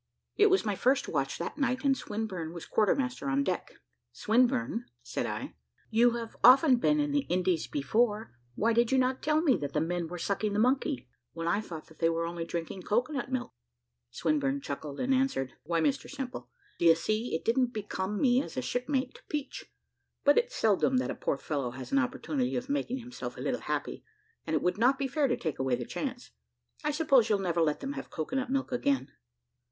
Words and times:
It 0.35 0.49
was 0.49 0.65
my 0.65 0.73
first 0.75 1.07
watch 1.07 1.37
that 1.37 1.59
night, 1.59 1.83
and 1.85 1.95
Swinburne 1.95 2.53
was 2.53 2.65
quarter 2.65 2.95
master 2.95 3.29
on 3.29 3.43
deck. 3.43 3.73
"Swinburne," 4.11 4.85
said 5.03 5.27
I, 5.27 5.53
"you 5.91 6.13
have 6.17 6.35
often 6.43 6.77
been 6.77 6.99
in 6.99 7.11
the 7.11 7.27
Indies 7.29 7.67
before, 7.67 8.33
why 8.55 8.73
did 8.73 8.91
you 8.91 8.97
not 8.97 9.21
tell 9.21 9.41
me 9.41 9.55
that 9.57 9.73
the 9.73 9.79
men 9.79 10.07
were 10.07 10.17
`_sucking 10.17 10.53
the 10.53 10.57
monkey_,' 10.59 11.05
when 11.33 11.47
I 11.47 11.61
thought 11.61 11.85
that 11.85 11.99
they 11.99 12.09
were 12.09 12.25
only 12.25 12.45
drinking 12.45 12.81
cocoa 12.81 13.13
nut 13.13 13.31
milk?" 13.31 13.53
Swinburne 14.09 14.59
chuckled, 14.59 14.99
and 14.99 15.13
answered, 15.13 15.53
"Why, 15.65 15.79
Mr 15.81 16.09
Simple, 16.09 16.49
d'ye 16.79 16.95
see, 16.95 17.35
it 17.35 17.45
didn't 17.45 17.67
become 17.67 18.19
me 18.19 18.41
as 18.41 18.57
a 18.57 18.63
shipmate 18.63 19.13
to 19.13 19.21
peach. 19.29 19.61
It's 19.65 19.69
but 20.23 20.51
seldom 20.51 20.97
that 20.97 21.11
a 21.11 21.13
poor 21.13 21.37
fellow 21.37 21.69
has 21.77 21.91
an 21.91 21.99
opportunity 21.99 22.55
of 22.55 22.69
making 22.69 22.97
himself 22.97 23.37
a 23.37 23.41
`little 23.41 23.59
happy,' 23.59 24.03
and 24.47 24.55
it 24.55 24.63
would 24.63 24.79
not 24.79 24.97
be 24.97 25.07
fair 25.07 25.27
to 25.27 25.37
take 25.37 25.59
away 25.59 25.75
the 25.75 25.85
chance. 25.85 26.31
I 26.83 26.89
suppose 26.89 27.29
you'll 27.29 27.37
never 27.37 27.61
let 27.61 27.81
them 27.81 27.93
have 27.93 28.09
cocoa 28.09 28.37
nut 28.37 28.49
milk 28.49 28.71
again?" 28.71 29.11